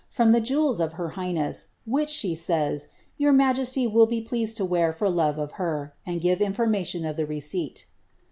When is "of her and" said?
5.37-6.21